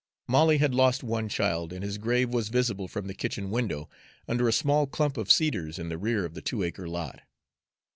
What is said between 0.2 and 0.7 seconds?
Molly